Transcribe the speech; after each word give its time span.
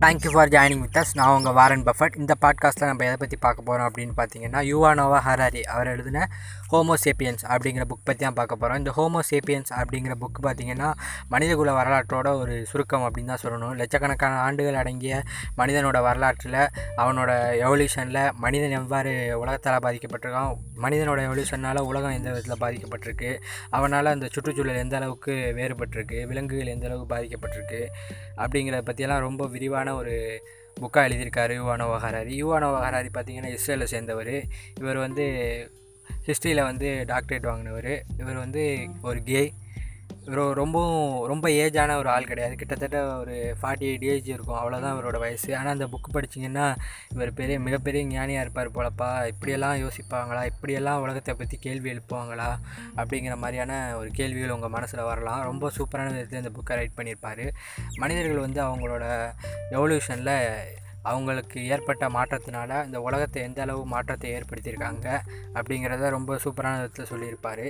Thank you 0.00 0.30
for 0.32 0.48
joining 0.48 0.80
with 0.80 0.96
us 0.96 1.12
நான் 1.14 1.32
உங்கள் 1.34 1.52
Warren 1.52 1.82
Buffett 1.82 2.16
இந்த 2.16 2.32
பாட்காஸ்ட்டில் 2.40 2.86
நம்ம 2.86 3.04
எதை 3.04 3.16
பற்றி 3.16 3.36
பார்க்க 3.36 3.62
போகிறோம் 3.62 3.86
அப்படின்னு 3.88 4.14
பார்த்தீங்கன்னா 4.16 4.60
யுவானோவா 4.70 5.18
ஹராரி 5.26 5.62
அவர் 5.66 5.86
எழுதின 5.86 6.26
ஹோமோசேப்பியன்ஸ் 6.74 7.44
அப்படிங்கிற 7.52 7.84
புக் 7.90 8.06
பற்றி 8.08 8.22
தான் 8.24 8.36
பார்க்க 8.38 8.60
போகிறோம் 8.60 8.78
இந்த 8.82 8.92
ஹோமோசேப்பியன்ஸ் 8.98 9.72
அப்படிங்கிற 9.80 10.14
புக் 10.22 10.40
பார்த்திங்கன்னா 10.46 10.88
மனிதகுல 11.34 11.72
வரலாற்றோட 11.78 12.28
ஒரு 12.42 12.54
சுருக்கம் 12.70 13.04
அப்படின்னு 13.06 13.32
தான் 13.32 13.42
சொல்லணும். 13.44 13.74
லட்சக்கணக்கான 13.80 14.40
ஆண்டுகள் 14.46 14.80
அடங்கிய 14.82 15.14
மனிதனோட 15.60 16.00
வரலாற்றில் 16.08 16.60
அவனோட 17.02 17.30
எவல்யூஷனில் 17.66 18.22
மனிதன் 18.44 18.76
எவ்வாறு 18.80 19.12
உலகத்தால் 19.42 19.84
பாதிக்கப்பட்டிருக்கான் 19.86 20.50
மனிதனோட 20.86 21.20
எவல்யூஷனால் 21.28 21.80
உலகம் 21.90 22.16
எந்த 22.18 22.28
விதத்தில் 22.30 22.62
பாதிக்கப்பட்டிருக்கு 22.64 23.30
அவனால் 23.78 24.12
அந்த 24.14 24.28
சுற்றுச்சூழல் 24.34 24.82
எந்த 24.84 24.96
அளவுக்கு 25.00 25.34
வேறுபட்டிருக்கு 25.60 26.20
விலங்குகள் 26.32 26.74
எந்த 26.74 26.86
அளவுக்கு 26.88 27.12
பாதிக்கப்பட்டிருக்கு 27.14 27.80
அப்படிங்கிறத 28.42 28.82
பற்றியெல்லாம் 28.90 29.24
ரொம்ப 29.28 29.46
விரிவான 29.54 29.94
ஒரு 30.00 30.14
புக்காக 30.76 31.06
எழுதியிருக்காரு 31.08 31.54
யுவானோ 31.58 31.84
ஹராரி 32.04 32.32
யுவானோ 32.42 32.68
ஹராரி 32.84 33.10
பார்த்திங்கன்னா 33.16 33.50
இஸ்ரேலை 33.56 33.86
சேர்ந்தவர். 33.92 34.34
இவர் 34.80 34.98
வந்து 35.04 35.24
ஹிஸ்ட்ரியில் 36.26 36.62
வந்து 36.62 37.04
டாக்டரேட் 37.08 37.50
வாங்கினவர். 37.50 37.92
இவர் 38.18 38.42
வந்து 38.44 38.64
ஒரு 39.02 39.22
கே 39.22 39.52
இவர் 40.26 40.54
ரொம்பவும் 40.54 41.26
ரொம்ப 41.26 41.48
ஏஜான 41.48 41.96
ஒரு 41.96 42.08
ஆள் 42.08 42.24
கிடையாது. 42.24 42.54
கிட்டத்தட்ட 42.54 43.16
ஒரு 43.18 43.56
ஃபார்ட்டி 43.62 43.86
எயிட் 43.88 44.04
ஏஜ் 44.04 44.28
இருக்கும். 44.28 44.58
அவ்வளோதான் 44.60 44.94
இவரோட 44.94 45.18
வயசு. 45.18 45.56
ஆனால் 45.56 45.72
அந்த 45.72 45.86
புக் 45.86 46.14
படிச்சிங்கன்னா 46.14 46.76
இவர் 47.14 47.32
பெரிய 47.32 47.60
மிகப்பெரிய 47.60 48.04
ஞானியாக 48.04 48.44
இருப்பார் 48.46 48.70
போலப்பா. 48.70 49.26
இப்படியெல்லாம் 49.26 49.76
யோசிப்பாங்களா? 49.76 50.44
இப்படியெல்லாம் 50.44 51.00
உலகத்தை 51.00 51.34
பற்றி 51.34 51.56
கேள்வி 51.56 51.92
எழுப்புவாங்களா? 51.92 52.48
அப்படிங்கிற 52.96 53.36
மாதிரியான 53.36 53.96
ஒரு 53.96 54.10
கேள்விகள் 54.10 54.50
உங்கள் 54.50 54.74
மனசில் 54.76 55.08
வரலாம். 55.10 55.42
ரொம்ப 55.42 55.70
சூப்பரான 55.76 56.12
விதத்தில் 56.12 56.42
இந்த 56.42 56.52
புக்கை 56.58 56.78
ரைட் 56.80 56.96
பண்ணியிருப்பார். 56.96 57.44
மனிதர்கள் 57.96 58.44
வந்து 58.46 58.62
அவங்களோட 58.62 59.04
எவல்யூஷனில் 59.70 60.34
அவங்களுக்கு 61.10 61.58
ஏற்பட்ட 61.74 62.04
மாற்றத்தினால 62.08 62.84
இந்த 62.86 63.00
உலகத்தை 63.00 63.42
எந்த 63.42 63.60
அளவு 63.62 63.82
மாற்றத்தை 63.86 64.30
ஏற்படுத்தியிருக்காங்க 64.38 65.08
அப்படிங்கிறத 65.58 66.10
ரொம்ப 66.16 66.38
சூப்பரான 66.44 66.78
விதத்தில் 66.80 67.10
சொல்லியிருப்பார். 67.12 67.66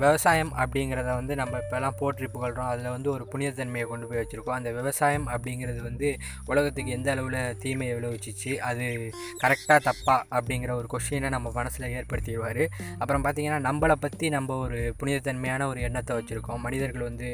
விவசாயம் 0.00 0.52
அப்படிங்கிறத 0.62 1.10
வந்து 1.18 1.34
நம்ம 1.40 1.58
இப்போலாம் 1.62 1.96
போற்றி 2.00 2.26
புகழ்கிறோம் 2.34 2.70
அதில் 2.72 2.92
வந்து 2.94 3.08
ஒரு 3.14 3.24
புனிதத்தன்மையை 3.32 3.86
கொண்டு 3.90 4.06
போய் 4.08 4.20
வச்சுருக்கோம். 4.20 4.56
அந்த 4.58 4.70
விவசாயம் 4.78 5.26
அப்படிங்கிறது 5.34 5.80
வந்து 5.88 6.08
உலகத்துக்கு 6.50 6.90
எந்த 6.96 7.08
அளவில் 7.14 7.38
தீமையை 7.62 7.94
விளைவிச்சிச்சு 7.98 8.52
அது 8.68 8.86
கரெக்டாக 9.42 9.78
தப்பா 9.88 10.16
அப்படிங்கிற 10.36 10.72
ஒரு 10.80 10.88
கொஷினை 10.94 11.30
நம்ம 11.36 11.52
மனசில் 11.58 11.86
ஏற்படுத்திடுவார். 11.98 12.62
அப்புறம் 13.00 13.24
பார்த்திங்கன்னா 13.26 13.60
நம்மளை 13.68 13.96
பற்றி 14.04 14.28
நம்ம 14.36 14.56
ஒரு 14.64 14.80
புனிதத்தன்மையான 15.02 15.68
ஒரு 15.72 15.80
எண்ணத்தை 15.88 16.16
வச்சுருக்கோம். 16.18 16.60
மனிதர்கள் 16.66 17.06
வந்து 17.10 17.30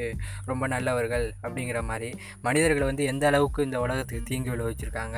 ரொம்ப 0.51 0.63
நல்லவர்கள் 0.75 1.25
அப்படிங்கிற 1.45 1.81
மாதிரி. 1.91 2.11
மனிதர்கள் 2.47 2.89
வந்து 2.91 3.05
எந்த 3.13 3.25
அளவுக்கு 3.31 3.67
இந்த 3.69 3.79
உலகத்துக்கு 3.85 4.29
தீங்கு 4.31 4.53
விளைவிச்சிருக்காங்க 4.55 5.17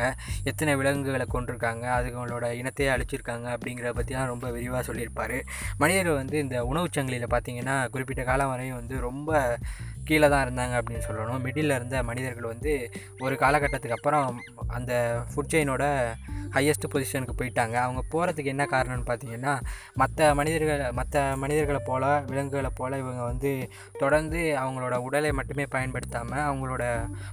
எத்தனை 0.52 0.74
விலங்குகளை 0.82 1.28
கொண்டிருக்காங்க 1.36 1.86
அதுங்களோட 1.98 2.46
இனத்தையே 2.62 2.92
அழிச்சிருக்காங்க 2.96 3.48
அப்படிங்கிறத 3.56 3.94
பற்றிலாம் 4.00 4.32
ரொம்ப 4.34 4.48
விரிவாக 4.58 4.84
சொல்லியிருப்பார். 4.92 5.38
மனிதர்கள் 5.84 6.20
வந்து 6.22 6.38
இந்த 6.46 6.58
உணவுச்சங்க 6.72 7.08
சங்கிலியில் 7.10 7.34
பார்த்தீங்கன்னா 7.34 7.76
குறிப்பிட்ட 7.94 8.24
காலம் 8.24 8.52
வரையும் 8.54 8.80
வந்து 8.80 8.96
ரொம்ப 9.10 9.30
கீழே 10.08 10.28
தான் 10.34 10.44
இருந்தாங்க 10.46 10.74
அப்படின்னு 10.80 11.04
சொல்லணும். 11.08 11.42
மிடில் 11.46 11.74
இருந்த 11.76 11.98
மனிதர்கள் 12.10 12.52
வந்து 12.54 12.72
ஒரு 13.20 13.36
காலகட்டத்துக்கு 13.44 13.98
அப்புறம் 13.98 14.28
அந்த 14.78 14.92
ஃபுட் 15.32 15.52
செயினோட 15.54 15.84
ஹையஸ்ட் 16.56 16.88
பொசிஷனுக்கு 16.94 17.36
போயிட்டாங்க. 17.40 17.76
அவங்க 17.86 18.02
போகிறதுக்கு 18.12 18.52
என்ன 18.54 18.64
காரணம்னு 18.72 19.08
பார்த்தீங்கன்னா 19.10 19.54
மற்ற 20.02 20.30
மனிதர்கள் 20.40 20.84
மற்ற 20.92 21.24
மனிதர்களை 21.44 21.82
போல் 21.86 22.08
விலங்குகளை 22.32 22.72
போல் 22.76 23.00
இவங்க 23.04 23.24
வந்து 23.32 23.52
தொடர்ந்து 24.00 24.42
அவங்களோட 24.64 24.98
உடலை 25.08 25.32
மட்டுமே 25.32 25.66
பயன்படுத்தாமல் 25.76 26.46
அவங்களோட 26.50 26.84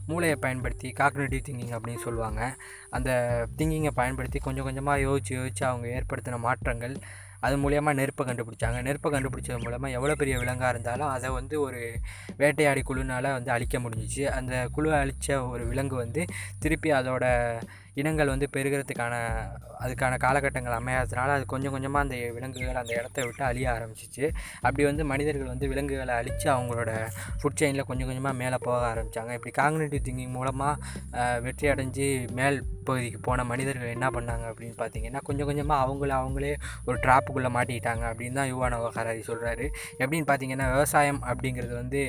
மூளையை 0.07 0.39
பயன்படுத்தி 0.47 0.91
காக்னேட்டிவ் 1.01 1.47
திங்கிங் 1.49 1.77
அப்படின்னு 1.77 2.07
சொல்லுவாங்க. 2.09 2.43
அந்த 2.91 3.11
திங்கிங்கை 3.59 3.95
பயன்படுத்தி 4.01 4.39
கொஞ்சம் 4.39 4.65
கொஞ்சமாக 4.65 5.07
யோசித்து 5.07 5.35
யோசித்து 5.35 5.65
அவங்க 5.67 5.87
ஏற்படுத்தின 5.99 6.39
மாற்றங்கள் 6.49 6.97
அது 7.41 7.57
மூலயமா 7.57 7.95
நெருப்பை 7.95 8.27
கண்டுபிடிச்சாங்க. 8.27 8.83
நெருப்பை 8.83 9.13
கண்டுபிடிச்சது 9.13 9.63
மூலமாக 9.63 9.93
எவ்வளோ 9.93 10.15
பெரிய 10.15 10.39
விலங்காக 10.39 10.69
இருந்தாலும் 10.69 11.09
அதை 11.09 11.31
வந்து 11.31 11.61
ஒரு 11.61 11.81
வேட்டையாடி 12.37 12.83
குழுனால் 12.89 13.33
வந்து 13.33 13.51
அழிக்க 13.51 13.79
முடிஞ்சிச்சு. 13.79 14.25
அந்த 14.39 14.69
குழு 14.73 14.93
அழித்த 14.93 15.45
ஒரு 15.49 15.67
விலங்கு 15.67 15.97
வந்து 15.97 16.25
திருப்பி 16.59 16.93
அதோட 16.93 17.25
இனங்கள் 18.01 18.33
வந்து 18.33 18.47
பெருகிறதுக்கான 18.57 19.15
அதுக்கான 19.85 20.15
காலகட்டங்கள் 20.25 20.77
அமையாததுனால 20.79 21.35
அது 21.37 21.45
கொஞ்சம் 21.53 21.75
கொஞ்சமாக 21.75 22.05
அந்த 22.05 22.17
விலங்குகள் 22.37 22.81
அந்த 22.83 22.93
இடத்த 23.01 23.25
விட்டு 23.25 23.43
அழிய 23.45 23.67
ஆரம்பிச்சிச்சு. 23.77 24.25
அப்படி 24.67 24.83
வந்து 24.85 25.03
மனிதர்கள் 25.13 25.51
வந்து 25.53 25.67
விலங்குகளை 25.73 26.15
அழித்து 26.21 26.47
அவங்களோட 26.55 26.93
ஃபுட் 27.41 27.59
செயினில் 27.61 27.89
கொஞ்சம் 27.91 28.09
கொஞ்சமாக 28.09 28.37
மேலே 28.43 28.59
போக 28.67 28.81
ஆரம்பித்தாங்க 28.93 29.33
இப்படி 29.39 29.53
காக்னேட்டிவ் 29.61 30.05
திங்கிங் 30.09 30.35
மூலமாக 30.37 31.41
வெற்றி 31.47 31.69
அடைஞ்சு 31.73 32.07
மேல் 32.39 32.59
பகுதிக்கு 32.89 33.21
போன 33.21 33.45
மனிதர்கள் 33.45 33.95
என்ன 33.97 34.09
பண்ணாங்க 34.11 34.45
அப்படின்னு 34.51 34.77
பார்த்தீங்கன்னா 34.83 35.21
கொஞ்சம் 35.23 35.49
கொஞ்சமாக 35.51 35.85
அவங்கள 35.85 36.13
அவங்களே 36.21 36.53
ஒரு 36.85 36.97
ட்ராப்புக்குள்ளே 37.05 37.51
மாட்டிக்கிட்டாங்க 37.57 38.05
அப்படின்னு 38.11 38.39
தான் 38.41 38.51
யுவான 38.53 38.81
ஹராரி 38.97 39.23
சொல்கிறாரு 39.31 39.65
எப்படின்னு 40.03 40.29
பார்த்தீங்கன்னா 40.31 40.69
விவசாயம் 40.75 41.21
அப்படிங்கிறது 41.31 41.75
வந்து 41.75 42.03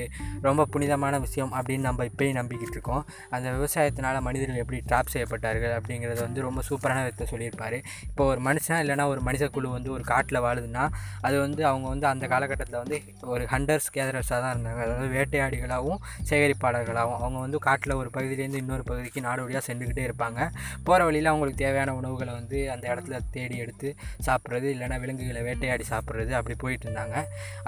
ரொம்ப 0.48 0.66
புனிதமான 0.74 1.20
விஷயம் 1.20 1.54
அப்படின்னு 1.58 1.88
நம்ம 1.90 2.06
இப்போயும் 2.12 2.40
நம்பிக்கிட்டு 2.40 2.78
இருக்கோம். 2.78 3.04
அந்த 3.36 3.48
விவசாயத்தினால் 3.58 4.22
மனிதர்கள் 4.28 4.64
எப்படி 4.64 4.82
ட்ராப் 4.90 5.14
செய்யப்பட்டார்கள் 5.14 5.76
அப்படிங்கிறத 5.78 6.20
வந்து 6.28 6.42
ரொம்ப 6.48 6.62
சூப்பரான 6.70 7.02
விதத்தை 7.06 7.28
சொல்லியிருப்பார். 7.34 7.78
இப்போ 8.10 8.26
ஒரு 8.34 8.42
மனுஷன் 8.48 8.82
இல்லைனா 8.84 9.06
ஒரு 9.14 9.22
மனித 9.28 9.48
குழு 9.56 9.68
வந்து 9.78 9.90
ஒரு 9.96 10.04
காட்டில் 10.12 10.40
வாழுதுன்னா 10.46 10.84
அது 11.28 11.36
வந்து 11.46 11.62
அவங்க 11.72 11.88
வந்து 11.94 12.08
அந்த 12.12 12.26
காலகட்டத்தில் 12.34 12.80
வந்து 12.84 12.98
ஒரு 13.34 13.44
ஹண்டர்ஸ் 13.54 13.90
கேதரர்ஸாக 13.96 14.40
தான் 14.44 14.54
இருந்தாங்க. 14.56 14.82
அதாவது 14.88 15.08
வேட்டையாடிகளாகவும் 15.18 16.02
சேகரிப்பாளர்களாகவும் 16.32 17.20
அவங்க 17.22 17.40
வந்து 17.46 17.60
காட்டில் 17.68 17.96
ஒரு 18.02 18.12
பகுதியிலேருந்து 18.18 18.62
இன்னொரு 18.64 18.86
பகுதிக்கு 18.92 19.26
நாடு 19.28 19.44
வழியாக 19.46 19.64
சென்றுக்கிட்டே 19.70 20.06
இருப்பாங்க. 20.10 20.40
போகிற 20.88 21.00
வழியில் 21.10 21.32
அவங்களுக்கு 21.34 21.64
தேவையான 21.66 21.96
உணவுகளை 22.00 22.34
வந்து 22.40 22.58
அந்த 22.76 22.86
இடத்துல 22.94 23.20
தேடி 23.36 23.58
எடுத்து 23.66 23.90
சாப்பிட்றது 24.28 24.68
இல்லைனா 24.76 25.00
விலங்குகளை 25.04 25.42
வேட்டையாடி 25.50 25.86
சாப்பிட்றது 25.94 26.34
அப்படி 26.40 26.58
போயிட்டு 26.64 26.86
இருந்தாங்க. 26.88 27.18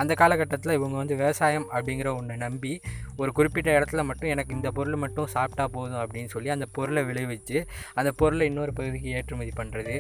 அந்த 0.01 0.13
காலகட்டத்தில் 0.23 0.77
இவங்க 0.79 0.95
வந்து 1.01 1.15
விவசாயம் 1.21 1.67
அப்படிங்கிற 1.75 2.09
ஒன்றை 2.19 2.37
நம்பி 2.45 2.73
ஒரு 3.21 3.31
குறிப்பிட்ட 3.37 3.69
இடத்துல 3.77 4.01
மட்டும் 4.09 4.31
எனக்கு 4.33 4.51
இந்த 4.57 4.69
பொருள் 4.77 5.01
மட்டும் 5.03 5.29
சாப்பிட்டா 5.35 5.65
போதும் 5.75 6.01
அப்படின்னு 6.03 6.31
சொல்லி 6.33 6.49
அந்த 6.55 6.65
பொருளை 6.75 7.01
விளைவிச்சு 7.09 7.57
அந்த 7.99 8.11
பொருளை 8.11 8.47
இன்னொரு 8.47 8.73
பகுதிக்கு 8.73 9.11
ஏற்றுமதி 9.11 9.53
பண்ணுறது 9.61 9.95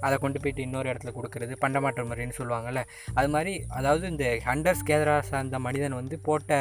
அதை 0.00 0.14
கொண்டு 0.18 0.38
போயிட்டு 0.40 0.62
இன்னொரு 0.62 0.88
இடத்துல 0.90 1.10
கொடுக்குறது 1.14 1.52
பண்டமாற்ற 1.60 2.02
முறைன்னு 2.04 2.36
சொல்லுவாங்கள்ல 2.38 2.80
அது 3.14 3.28
மாதிரி 3.28 3.52
அதாவது 3.68 4.04
இந்த 4.08 4.24
ஹண்டர்ஸ் 4.44 4.82
கேதராஸ் 4.86 5.30
அந்த 5.34 5.58
மனிதன் 5.58 5.94
வந்து 5.94 6.16
போட்ட 6.18 6.58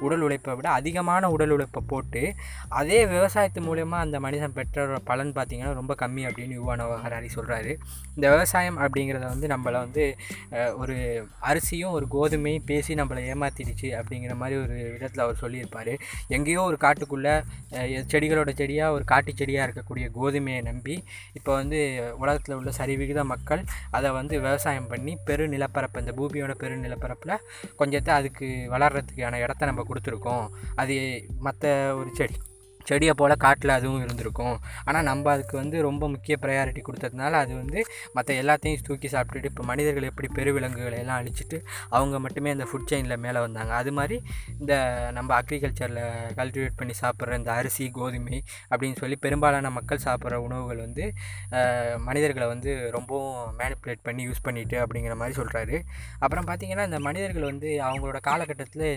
உடல் 0.00 0.20
உழைப்பை 0.20 0.54
விட 0.54 0.68
அதிகமான 0.70 1.30
உடல் 1.30 1.50
உழைப்பை 1.50 1.82
போட்டு 1.86 2.22
அதே 2.80 3.06
விவசாயத்து 3.06 3.60
மூலயமா 3.60 3.98
அந்த 4.04 4.20
மனிதன் 4.20 4.52
பெற்ற 4.52 4.86
பலன் 5.04 5.32
பார்த்திங்கன்னா 5.32 5.72
ரொம்ப 5.72 5.94
கம்மி 6.00 6.24
அப்படின்னு 6.28 6.58
யுவானவகராரி 6.60 7.30
சொல்கிறாரு 7.36 7.72
இந்த 8.14 8.26
விவசாயம் 8.30 8.78
அப்படிங்கிறத 8.78 9.24
வந்து 9.24 9.46
நம்மளை 9.46 9.78
வந்து 9.86 10.04
ஒரு 10.76 10.96
அரிசியும் 11.40 11.90
ஒரு 11.90 12.06
கோதுமையும் 12.10 12.66
பேசி 12.66 12.94
நம்மளை 12.94 13.22
ஏமாத்திடுச்சு 13.32 13.90
அப்படிங்கிற 14.00 14.34
மாதிரி 14.34 14.56
ஒரு 14.60 14.76
விதத்தில் 14.92 15.24
அவர் 15.24 15.40
சொல்லியிருப்பார். 15.40 15.92
எங்கேயோ 16.28 16.60
ஒரு 16.62 16.78
காட்டுக்குள்ளே 16.80 17.34
செடிகளோட 18.12 18.50
செடியாக 18.54 18.96
ஒரு 18.96 19.04
காட்டு 19.04 19.32
செடியாக 19.34 19.66
இருக்கக்கூடிய 19.66 20.06
கோதுமையை 20.34 20.62
நம்பி 20.62 21.04
இப்போ 21.32 21.54
வந்து 21.54 21.78
உலகத்தில் 22.18 22.56
உள்ள 22.56 22.70
சரிவிகித 22.78 23.24
மக்கள் 23.24 23.64
அதை 23.90 24.10
வந்து 24.10 24.40
விவசாயம் 24.40 24.88
பண்ணி 24.88 25.16
பெரு 25.24 25.48
நிலப்பரப்பு 25.48 26.00
இந்த 26.00 26.12
பூமியோட 26.16 26.54
பெரு 26.54 26.76
நிலப்பரப்பில் 26.76 27.34
கொஞ்சத்தை 27.78 28.10
அதுக்கு 28.10 28.68
வளர்கிறதுக்கான 28.70 29.40
இடத்த 29.40 29.66
நம்ம 29.66 29.84
கொடுத்துருக்கோம். 29.88 30.48
அது 30.74 30.96
மற்ற 31.40 31.96
ஒரு 31.96 32.10
செடி. 32.14 32.36
செடியை 32.88 33.14
போல் 33.20 33.34
காட்டில் 33.44 33.74
அதுவும் 33.78 34.02
இருந்திருக்கும். 34.04 34.56
ஆனால் 34.86 35.06
நம்ம 35.10 35.30
அதுக்கு 35.34 35.56
வந்து 35.62 35.76
ரொம்ப 35.88 36.04
முக்கிய 36.14 36.34
ப்ரையாரிட்டி 36.44 36.82
கொடுத்ததுனால 36.88 37.32
அது 37.44 37.52
வந்து 37.60 37.80
மற்ற 38.16 38.30
எல்லாத்தையும் 38.42 38.84
தூக்கி 38.88 39.08
சாப்பிட்டுட்டு 39.14 39.50
இப்போ 39.52 39.64
மனிதர்கள் 39.70 40.08
எப்படி 40.10 40.28
பெருவிலங்குகளை 40.38 40.98
எல்லாம் 41.04 41.20
அழிச்சிட்டு 41.20 41.58
அவங்க 41.96 42.18
மட்டுமே 42.26 42.52
அந்த 42.56 42.66
ஃபுட் 42.70 42.88
செயினில் 42.90 43.22
மேலே 43.24 43.38
வந்தாங்க. 43.46 43.72
அது 43.82 43.92
மாதிரி 43.98 44.18
இந்த 44.60 44.74
நம்ம 45.18 45.30
அக்ரிகல்ச்சரில் 45.40 46.02
கல்டிவேட் 46.40 46.78
பண்ணி 46.80 46.96
சாப்பிட்ற 47.02 47.38
இந்த 47.42 47.52
அரிசி 47.60 47.86
கோதுமை 47.98 48.36
அப்படின்னு 48.72 48.98
சொல்லி 49.02 49.18
பெரும்பாலான 49.26 49.72
மக்கள் 49.78 50.04
சாப்பிட்ற 50.06 50.42
உணவுகள் 50.46 50.82
வந்து 50.86 51.04
மனிதர்களை 52.08 52.46
வந்து 52.54 52.70
ரொம்பவும் 52.96 53.38
மேனிப்புலேட் 53.60 54.04
பண்ணி 54.08 54.22
யூஸ் 54.28 54.44
பண்ணிட்டு 54.46 54.76
அப்படிங்கிற 54.84 55.16
மாதிரி 55.20 55.34
சொல்கிறாரு 55.40 55.76
அப்புறம் 56.24 56.46
பார்த்திங்கன்னா 56.48 56.86
இந்த 56.90 57.00
மனிதர்கள் 57.08 57.48
வந்து 57.50 57.68
அவங்களோட 57.88 58.18
காலகட்டத்தில் 58.28 58.88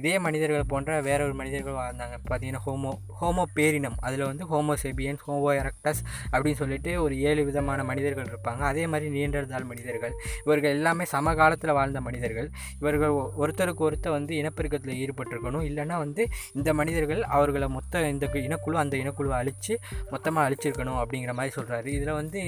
இதே 0.00 0.14
மனிதர்கள் 0.26 0.70
போன்ற 0.72 1.00
வேற 1.08 1.20
ஒரு 1.28 1.34
மனிதர்கள் 1.40 1.80
வாழ்ந்தாங்க. 1.82 2.16
பார்த்திங்கன்னா 2.28 2.62
ஹோமோ 2.66 2.92
ஹோமோ 3.20 3.35
ஹோமோ 3.36 3.44
பேரினம் 3.58 3.96
அதில் 4.06 4.22
வந்து 4.28 4.44
ஹோமோசெபியன்ஸ் 4.50 5.22
ஹோமோ 5.26 5.50
எரக்டஸ் 5.60 5.98
அப்படின்னு 6.32 6.58
சொல்லிட்டு 6.60 6.90
ஒரு 7.04 7.14
ஏழு 7.28 7.42
விதமான 7.48 7.80
மனிதர்கள் 7.88 8.28
இருப்பாங்க. 8.30 8.62
அதே 8.70 8.84
மாதிரி 8.92 9.06
நீண்டர்தால் 9.16 9.66
மனிதர்கள். 9.72 10.14
இவர்கள் 10.44 10.72
எல்லாமே 10.76 11.04
சமகாலத்தில் 11.12 11.72
வாழ்ந்த 11.78 12.00
மனிதர்கள். 12.06 12.48
இவர்கள் 12.80 13.12
ஒருத்தருக்கு 13.42 13.82
ஒருத்தர் 13.88 14.14
வந்து 14.16 14.32
இனப்பெருக்கத்தில் 14.40 14.94
ஈடுபட்டிருக்கணும். 15.02 15.64
இல்லைன்னா 15.70 15.98
வந்து 16.04 16.24
இந்த 16.58 16.72
மனிதர்கள் 16.80 17.20
அவர்களை 17.38 17.68
மொத்த 17.76 18.02
இந்த 18.14 18.30
இனக்குழு 18.46 18.78
அந்த 18.84 18.96
இனக்குழுவை 19.02 19.36
அழித்து 19.40 19.76
மொத்தமாக 20.14 20.44
அழிச்சிருக்கணும் 20.48 20.98
அப்படிங்கிற 21.02 21.34
மாதிரி 21.40 21.54
சொல்கிறாரு 21.58 21.90
இதில் 21.96 22.16
வந்து 22.20 22.40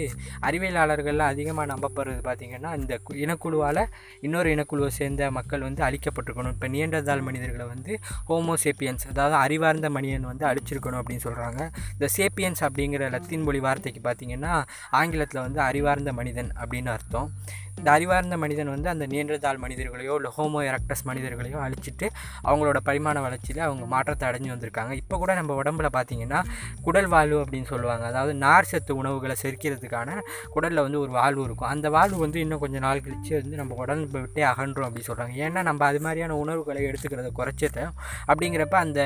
அறிவியலாளர்கள்லாம் 0.51 1.33
அதிகமாக 1.35 1.69
நம்பப்படுறது 1.75 2.23
பார்த்திங்கன்னா 2.31 2.73
இந்த 2.81 3.01
இனக்குழுவால் 3.27 3.83
இன்னொரு 4.29 4.49
இனக்குழுவை 4.57 4.91
சேர்ந்த 5.01 5.31
மக்கள் 5.39 5.67
வந்து 5.69 5.85
அழிக்கப்பட்டிருக்கணும். 5.89 6.57
இப்போ 6.57 6.71
நீண்டதால் 6.77 7.27
மனிதர்களை 7.29 7.69
வந்து 7.75 7.93
ஹோமோசேப்பியன்ஸ் 8.33 9.07
அதாவது 9.13 9.39
அறிவார்ந்த 9.45 9.91
மனிதன் 9.99 10.29
வந்து 10.33 10.45
அழிச்சிருக்கணும் 10.49 10.77
இருக்கணும் 10.79 11.03
அப்படின்னு 11.03 11.27
சொல்கிறாங்க 11.29 11.61
இந்த 11.93 12.09
சேப்பியன்ஸ் 12.17 12.63
அப்படிங்கிற 12.69 13.11
லத்தீன் 13.11 13.43
மொழி 13.43 13.61
வார்த்தைக்கு 13.61 14.03
பார்த்திங்கன்னா 14.09 14.65
ஆங்கிலத்தில் 14.91 15.41
வந்து 15.41 15.61
அறிவார்ந்த 15.61 16.13
மனிதன் 16.13 16.53
அப்படின்னு 16.65 16.87
அர்த்தம். 16.87 17.31
இந்த 17.79 17.89
அறிவார்ந்த 17.97 18.37
மனிதன் 18.43 18.71
வந்து 18.75 18.89
அந்த 18.93 19.05
நீண்டதாள் 19.13 19.61
மனிதர்களையோ 19.65 20.15
இல்லை 20.21 20.31
ஹோமோ 20.37 20.61
எரக்டஸ் 20.71 21.05
மனிதர்களையோ 21.09 21.59
அழிச்சிட்டு 21.67 22.07
அவங்களோட 22.49 22.79
பரிமாண 22.89 23.17
வளர்ச்சியில் 23.27 23.63
அவங்க 23.67 23.85
மாற்றத்தை 23.95 24.25
அடைஞ்சு 24.29 24.51
வந்திருக்காங்க. 24.55 24.93
இப்போ 25.03 25.17
கூட 25.23 25.33
நம்ம 25.41 25.55
உடம்புல 25.63 25.89
பார்த்திங்கன்னா 25.97 26.41
குடல் 26.87 27.11
வாழ்வு 27.15 27.39
அப்படின்னு 27.43 27.69
சொல்லுவாங்க. 27.73 28.05
அதாவது 28.13 28.35
நார் 28.45 28.69
சத்து 28.71 28.93
உணவுகளை 29.01 29.37
செரிக்கிறதுக்கான 29.43 30.17
குடலில் 30.55 30.83
வந்து 30.87 31.01
ஒரு 31.05 31.13
வாழ்வு 31.19 31.43
இருக்கும். 31.47 31.71
அந்த 31.75 31.87
வாழ்வு 31.97 32.19
வந்து 32.25 32.41
இன்னும் 32.45 32.63
கொஞ்சம் 32.65 32.85
நாள் 32.87 33.03
கழித்து 33.07 33.33
வந்து 33.41 33.61
நம்ம 33.61 33.77
உடம்பு 33.85 34.19
விட்டே 34.25 34.45
அகன்றோம் 34.51 34.87
அப்படின்னு 34.89 35.11
சொல்கிறாங்க 35.11 35.35
ஏன்னா 35.47 35.63
நம்ம 35.71 35.87
அது 35.91 36.01
மாதிரியான 36.07 36.37
உணவுகளை 36.45 36.83
எடுத்துக்கிறத 36.89 37.31
குறைச்சிட்டோம் 37.41 37.93
அப்படிங்கிறப்ப 38.29 38.79
அந்த 38.87 39.01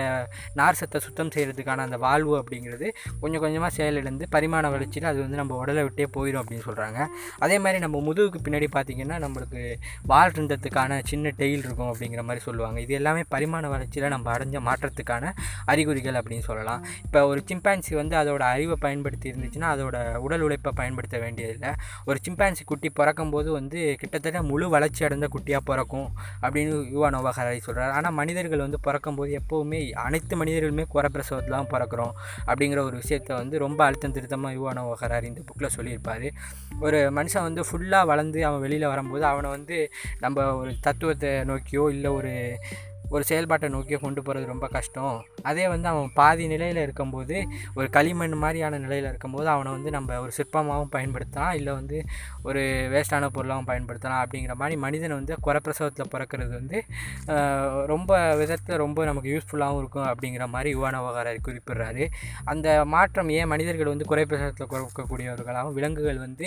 நார் 0.60 0.80
சத்தை 0.80 1.00
சுத்தம் 1.06 1.32
செய்கிறதுக்கான 1.36 1.84
அந்த 1.88 1.98
வாழ்வு 2.06 2.34
அப்படிங்கிறது 2.40 2.88
கொஞ்சம் 3.22 3.42
கொஞ்சமாக 3.44 3.72
செயலிழந்து 3.78 4.24
பரிமாண 4.34 4.70
வளர்ச்சியில் 4.74 5.10
அது 5.12 5.20
வந்து 5.24 5.40
நம்ம 5.40 5.56
உடலை 5.62 5.84
விட்டே 5.86 6.06
போயிடும் 6.16 6.42
அப்படின்னு 6.42 6.66
சொல்கிறாங்க 6.68 7.00
அதே 7.44 7.56
மாதிரி 7.64 7.78
நம்ம 7.84 8.00
முதுகுக்கு 8.08 8.40
பின்னாடி 8.46 8.61
பார்த்திங்கன்னா 8.76 9.18
நம்மளுக்கு 9.26 9.62
வாழ்றதுக்கான 10.12 10.40
இருந்ததுக்கான 10.42 10.98
சின்ன 11.10 11.32
டெயில் 11.38 11.64
இருக்கும் 11.66 11.90
அப்படிங்கிற 11.92 12.22
மாதிரி 12.22 12.44
சொல்லுவாங்க. 12.44 12.80
இது 12.80 12.92
எல்லாமே 12.94 13.22
பரிமாண 13.34 13.68
வளர்ச்சியில் 13.68 14.08
நம்ம 14.08 14.26
அடைஞ்ச 14.34 14.60
மாற்றத்துக்கான 14.68 15.32
அறிகுறிகள் 15.72 16.18
அப்படின்னு 16.20 16.44
சொல்லலாம். 16.48 16.82
இப்போ 17.04 17.26
ஒரு 17.26 17.40
சிம்பான்சி 17.50 17.94
வந்து 17.94 18.16
அதோட 18.16 18.42
அறிவை 18.54 18.76
பயன்படுத்தி 18.76 19.30
இருந்துச்சுன்னா 19.32 19.68
அதோட 19.74 19.96
உடல் 20.14 20.40
உழைப்பை 20.40 20.72
பயன்படுத்த 20.80 21.18
வேண்டியதில்லை. 21.18 21.72
ஒரு 22.06 22.18
சிம்பான்சி 22.26 22.64
குட்டி 22.64 22.90
பிறக்கும் 22.90 23.30
போது 23.30 23.52
வந்து 23.52 23.96
கிட்டத்தட்ட 24.00 24.42
முழு 24.42 24.68
வளர்ச்சி 24.68 25.04
அடைந்த 25.04 25.28
குட்டியாக 25.34 25.62
பிறக்கும் 25.70 26.08
அப்படின்னு 26.42 26.74
யுவா 26.94 27.10
நோவாகராரி 27.16 27.58
சொல்கிறார் 27.58 27.90
ஆனால் 27.90 28.12
மனிதர்கள் 28.12 28.58
வந்து 28.58 28.80
பிறக்கும்போது 28.80 29.32
எப்போவுமே 29.40 29.92
அனைத்து 30.06 30.36
மனிதர்களுமே 30.36 30.86
குறப்பிரசவத்தில் 30.94 31.56
தான் 31.58 31.70
பிறக்கிறோம் 31.74 32.12
அப்படிங்கிற 32.46 32.82
ஒரு 32.88 32.96
விஷயத்தை 32.96 33.36
வந்து 33.36 33.58
ரொம்ப 33.58 33.84
அழுத்தம் 33.84 34.16
திருத்தமாக 34.18 34.54
யுவா 34.58 34.72
இந்த 35.22 35.40
புக்கில் 35.48 35.74
சொல்லியிருப்பார். 35.76 36.28
ஒரு 36.80 36.98
மனுஷன் 37.16 37.42
வந்து 37.42 37.62
ஃபுல்லாக 37.68 38.04
வளர்ந்து 38.06 38.40
அவன் 38.52 38.64
வெளியில் 38.64 38.86
வரும்போது 38.86 39.24
அவனை 39.24 39.50
வந்து 39.50 39.78
நம்ம 40.20 40.46
ஒரு 40.54 40.72
தத்துவத்தை 40.80 41.32
நோக்கியோ 41.44 41.84
இல்லை 41.90 42.10
ஒரு 42.10 42.34
ஒரு 43.14 43.22
செயல்பாட்டை 43.30 43.68
நோக்கி 43.74 43.96
கொண்டு 44.04 44.20
போகிறது 44.26 44.46
ரொம்ப 44.52 44.66
கஷ்டம். 44.76 45.16
அதே 45.50 45.64
வந்து 45.72 45.88
அவன் 45.92 46.10
பாதி 46.18 46.44
நிலையில் 46.52 46.80
இருக்கும்போது 46.84 47.36
ஒரு 47.78 47.86
களிமண் 47.96 48.36
மாதிரியான 48.44 48.78
நிலையில் 48.84 49.08
இருக்கும்போது 49.10 49.48
அவனை 49.54 49.70
வந்து 49.76 49.90
நம்ம 49.96 50.18
ஒரு 50.24 50.32
சிற்பமாகவும் 50.38 50.92
பயன்படுத்தலாம் 50.96 51.54
இல்லை 51.60 51.72
வந்து 51.80 51.98
ஒரு 52.48 52.62
வேஸ்டான 52.94 53.30
பொருளாகவும் 53.36 53.68
பயன்படுத்தலாம் 53.70 54.22
அப்படிங்கிற 54.24 54.56
மாதிரி 54.62 54.76
மனிதனை 54.84 55.14
வந்து 55.20 55.36
குறப்பிரசவத்தில் 55.46 56.10
பிறக்கிறது 56.14 56.52
வந்து 56.60 56.78
ரொம்ப 57.92 58.10
விதத்தில் 58.42 58.80
ரொம்ப 58.84 59.04
நமக்கு 59.10 59.32
யூஸ்ஃபுல்லாகவும் 59.34 59.80
இருக்கும் 59.82 60.08
அப்படிங்கிற 60.12 60.46
மாதிரி 60.54 60.70
யுவானவகாரர் 60.76 61.40
குறிப்பிடுறாரு. 61.48 62.06
அந்த 62.52 62.68
மாற்றம் 62.94 63.30
ஏன் 63.38 63.50
மனிதர்கள் 63.54 63.92
வந்து 63.92 64.08
குறைப்பிரசவத்தில் 64.12 64.70
பிறக்கக்கூடியவர்களாகவும் 64.72 65.76
விலங்குகள் 65.78 66.20
வந்து 66.26 66.46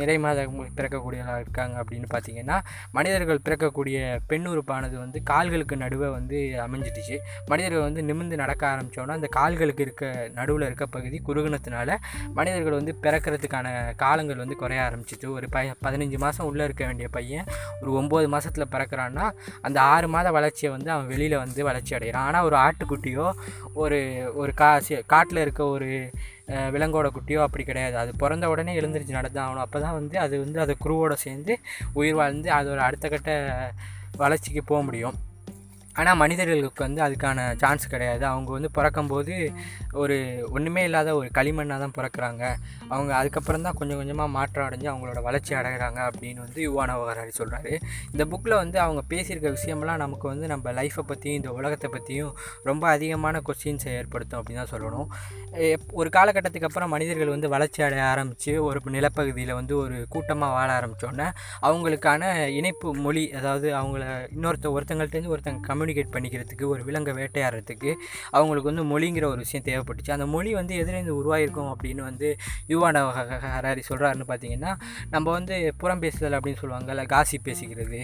நிறை 0.00 0.18
மாதம் 0.26 0.60
பிறக்கக்கூடியவர்களாக 0.78 1.44
இருக்காங்க 1.46 1.74
அப்படின்னு 1.82 2.08
பார்த்தீங்கன்னா 2.14 2.58
மனிதர்கள் 2.98 3.44
பிறக்கக்கூடிய 3.48 3.98
பெண் 4.30 4.48
உறுப்பானது 4.52 4.96
வந்து 5.04 5.18
கால்களுக்கு 5.32 5.76
நடுவே 5.82 6.08
வந்து 6.16 6.38
அமைஞ்சிடுச்சு. 6.64 7.16
மனிதர்கள் 7.50 7.86
வந்து 7.86 8.02
நிமிர்ந்து 8.10 8.40
நடக்க 8.42 8.62
ஆரம்பித்தோன்னா 8.72 9.16
அந்த 9.18 9.30
கால்களுக்கு 9.38 9.84
இருக்க 9.86 10.04
நடுவில் 10.38 10.66
இருக்க 10.68 10.86
பகுதி 10.96 11.18
குறுகுனத்தினால 11.28 11.96
மனிதர்கள் 12.38 12.78
வந்து 12.80 12.94
பிறக்கிறதுக்கான 13.04 13.66
காலங்கள் 14.04 14.42
வந்து 14.44 14.58
குறைய 14.62 14.80
ஆரம்பிச்சிச்சு. 14.86 15.26
ஒரு 15.38 15.48
ப 15.56 15.64
பதினஞ்சு 15.86 16.18
மாதம் 16.24 16.48
உள்ளே 16.50 16.64
இருக்க 16.68 16.84
வேண்டிய 16.88 17.08
பையன் 17.18 17.48
ஒரு 17.82 17.90
ஒம்பது 18.00 18.28
மாதத்தில் 18.34 18.72
பிறக்கிறான்னா 18.74 19.26
அந்த 19.68 19.78
ஆறு 19.92 20.08
மாத 20.14 20.28
வளர்ச்சியை 20.38 20.70
வந்து 20.76 20.90
அவன் 20.94 21.10
வெளியில் 21.12 21.42
வந்து 21.44 21.60
வளர்ச்சி 21.68 21.92
அடைகிறான். 21.98 22.26
ஆனால் 22.30 22.46
ஒரு 22.48 22.58
ஆட்டுக்குட்டியோ 22.66 23.28
ஒரு 23.82 24.00
ஒரு 24.42 24.52
கா 24.62 24.70
காட்டில் 25.14 25.44
இருக்க 25.44 25.62
ஒரு 25.76 25.88
விலங்கோட 26.74 27.06
குட்டியோ 27.14 27.40
அப்படி 27.46 27.64
கிடையாது. 27.70 27.96
அது 28.02 28.10
பிறந்த 28.22 28.44
உடனே 28.52 28.72
எழுந்திரிச்சு 28.80 29.18
நடந்தான் 29.18 29.46
ஆகணும். 29.46 29.64
அப்போ 29.66 29.78
தான் 29.84 29.96
வந்து 29.98 30.16
அது 30.24 30.34
வந்து 30.44 30.58
அதை 30.64 30.74
குருவோடு 30.84 31.16
சேர்ந்து 31.24 31.54
உயிர் 32.00 32.18
வாழ்ந்து 32.20 32.48
அதோட 32.58 32.80
அடுத்த 32.88 33.08
கட்ட 33.08 33.30
வளர்ச்சிக்கு 34.22 34.62
போக 34.70 34.80
முடியும். 34.88 35.16
ஆனால் 35.98 36.18
மனிதர்களுக்கு 36.22 36.82
வந்து 36.86 37.00
அதுக்கான 37.06 37.38
சான்ஸ் 37.62 37.84
கிடையாது. 37.92 38.24
அவங்க 38.32 38.50
வந்து 38.56 38.70
பிறக்கும்போது 38.76 39.34
ஒரு 40.02 40.16
ஒன்றுமே 40.56 40.82
இல்லாத 40.88 41.14
ஒரு 41.20 41.28
களிமண்ணாக 41.38 41.80
தான் 41.84 41.94
பிறக்கிறாங்க. 41.98 42.42
அவங்க 42.92 43.10
அதுக்கப்புறம் 43.20 43.64
தான் 43.66 43.78
கொஞ்சம் 43.80 44.00
கொஞ்சமாக 44.00 44.30
மாற்றம் 44.36 44.66
அடைஞ்சு 44.66 44.88
அவங்களோட 44.92 45.20
வளர்ச்சி 45.28 45.52
அடைகிறாங்க 45.60 46.00
அப்படின்னு 46.08 46.44
வந்து 46.46 46.60
யுவானவகராரி 46.68 47.32
சொல்கிறாரு 47.40 47.72
இந்த 48.12 48.24
புக்கில் 48.32 48.60
வந்து 48.62 48.78
அவங்க 48.84 49.02
பேசியிருக்க 49.12 49.50
விஷயம்லாம் 49.58 50.02
நமக்கு 50.04 50.26
வந்து 50.32 50.46
நம்ம 50.52 50.72
லைஃப்பை 50.78 51.04
பற்றியும் 51.10 51.38
இந்த 51.40 51.52
உலகத்தை 51.58 51.90
பற்றியும் 51.96 52.32
ரொம்ப 52.70 52.84
அதிகமான 52.96 53.42
கொஸ்டின்ஸை 53.48 53.92
ஏற்படுத்தும் 54.00 54.40
அப்படின்னு 54.40 54.62
தான் 54.62 54.72
சொல்லணும். 54.74 55.08
ஒரு 56.00 56.08
காலகட்டத்துக்கு 56.16 56.68
அப்புறம் 56.68 56.92
மனிதர்கள் 56.94 57.34
வந்து 57.34 57.48
வளர்ச்சி 57.54 57.80
அடைய 57.86 58.02
ஆரம்பித்து 58.12 58.52
ஒரு 58.66 58.78
நிலப்பகுதியில் 58.96 59.54
வந்து 59.60 59.74
ஒரு 59.82 59.96
கூட்டமாக 60.14 60.56
வாழ 60.56 60.68
ஆரம்பித்தோன்னே 60.78 61.28
அவங்களுக்கான 61.68 62.22
இணைப்பு 62.58 62.88
மொழி 63.04 63.24
அதாவது 63.38 63.68
அவங்கள 63.80 64.04
இன்னொருத்த 64.36 64.72
ஒருத்தங்கள்ட்டேருந்து 64.76 65.34
ஒருத்தங்க 65.34 65.62
கம்யூனிகேட் 65.88 66.12
பண்ணிக்கிறதுக்கு 66.12 66.64
ஒரு 66.64 66.84
விலங்கை 66.84 67.12
வேட்டையாடுறதுக்கு 67.14 67.94
அவங்களுக்கு 68.30 68.74
வந்து 68.74 68.98
மொழிங்கிற 68.98 69.24
ஒரு 69.24 69.36
விஷயம் 69.36 69.66
தேவைப்பட்டுச்சு. 69.66 70.10
அந்த 70.10 70.26
மொழி 70.26 70.52
வந்து 70.52 70.76
எதிலேருந்து 70.76 71.14
உருவாயிருக்கும் 71.20 71.74
அப்படின்னு 71.74 72.02
வந்து 72.02 72.36
யுவான 72.66 73.02
ஹராரி 73.60 73.82
சொல்கிறாருன்னு 73.88 74.26
பார்த்தீங்கன்னா 74.28 74.74
நம்ம 75.10 75.30
வந்து 75.30 75.74
புறம் 75.78 75.98
பேசுதல் 76.00 76.40
அப்படின்னு 76.40 76.56
சொல்லுவாங்கல்ல 76.62 77.06
காசி 77.06 77.40
பேசிக்கிறது. 77.44 78.00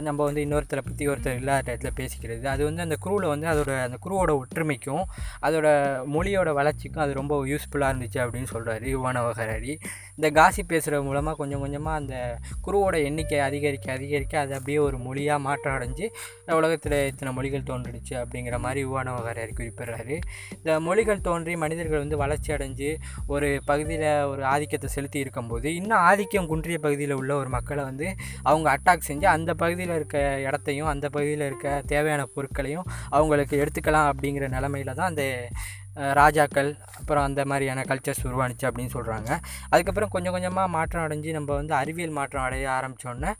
நம்ம 0.00 0.24
வந்து 0.24 0.44
இன்னொருத்தரை 0.46 0.82
பற்றி 0.84 1.08
ஒருத்தர் 1.08 1.36
இல்லாத 1.36 1.62
டயத்தில் 1.66 1.96
பேசிக்கிறது. 2.00 2.44
அது 2.44 2.64
வந்து 2.64 2.82
அந்த 2.82 2.96
குரூவில் 3.04 3.28
வந்து 3.28 3.46
அதோட 3.46 3.82
அந்த 3.82 3.98
குருவோட 4.04 4.32
ஒற்றுமைக்கும் 4.42 5.04
அதோட 5.42 5.68
மொழியோட 6.06 6.52
வளர்ச்சிக்கும் 6.52 7.02
அது 7.02 7.12
ரொம்ப 7.12 7.46
யூஸ்ஃபுல்லாக 7.46 7.92
இருந்துச்சு 7.92 8.20
அப்படின்னு 8.24 8.50
சொல்கிறாரு 8.52 8.86
யுவான 8.88 9.20
இந்த 10.16 10.30
காசி 10.30 10.62
பேசுகிறது 10.68 11.02
மூலமாக 11.02 11.36
கொஞ்சம் 11.36 11.60
கொஞ்சமாக 11.60 11.96
அந்த 11.96 12.38
குருவோட 12.66 13.04
எண்ணிக்கை 13.04 13.38
அதிகரிக்க 13.38 13.92
அதிகரிக்க 13.92 14.38
அது 14.38 14.54
அப்படியே 14.54 14.78
ஒரு 14.78 14.98
மொழியாக 14.98 15.38
மாற்றம் 15.38 15.74
அடைஞ்சு 15.78 16.08
உலகத்தில் 16.46 17.06
இத்தனை 17.06 17.34
மொழிகள் 17.34 17.62
தோன்றிடுச்சு 17.62 18.14
அப்படிங்கிற 18.14 18.58
மாதிரி 18.58 18.80
யுவான 18.80 19.10
குறிப்பிடுறாரு. 19.58 20.18
இந்த 20.56 20.80
மொழிகள் 20.80 21.20
தோன்றி 21.20 21.56
மனிதர்கள் 21.56 21.98
வந்து 21.98 22.16
வளர்ச்சி 22.16 22.52
அடைஞ்சு 22.52 22.96
ஒரு 23.26 23.60
பகுதியில் 23.64 24.24
ஒரு 24.24 24.44
ஆதிக்கத்தை 24.44 24.90
செலுத்தி 24.90 25.18
இருக்கும்போது 25.18 25.74
இன்னும் 25.74 25.98
ஆதிக்கம் 25.98 26.46
குன்றிய 26.46 26.78
பகுதியில் 26.78 27.12
உள்ள 27.12 27.36
ஒரு 27.36 27.48
மக்களை 27.48 27.84
வந்து 27.84 28.14
அவங்க 28.42 28.76
அட்டாக் 28.76 29.08
செஞ்சு 29.08 29.24
அந்த 29.24 29.51
பகுதியில் 29.54 29.94
இருக்க 29.94 30.16
இடத்தையும் 30.38 30.86
அந்த 30.86 31.06
பகுதியில் 31.08 31.46
இருக்க 31.46 31.68
தேவையான 31.86 32.22
பொருட்களையும் 32.34 32.88
அவங்களுக்கு 33.10 33.56
எடுத்துக்கலாம் 33.56 34.10
அப்படிங்கிற 34.10 34.48
நிலமையில 34.48 34.94
தான் 34.94 35.10
அந்த 35.10 35.26
ராஜாக்கள் 36.14 36.70
அப்புறம் 37.00 37.24
அந்த 37.24 37.42
மாதிரியான 37.44 37.84
கல்ச்சர்ஸ் 37.84 38.24
உருவானுச்சு 38.26 38.68
அப்படின்னு 38.68 38.94
சொல்கிறாங்க 38.94 39.30
அதுக்கப்புறம் 39.70 40.10
கொஞ்சம் 40.10 40.32
கொஞ்சமாக 40.32 40.68
மாற்றம் 40.68 41.04
அடைஞ்சு 41.04 41.32
நம்ம 41.32 41.50
வந்து 41.54 41.74
அறிவியல் 41.74 42.16
மாற்றம் 42.16 42.44
அடைய 42.44 42.68
ஆரம்பித்தோன்னே 42.70 43.32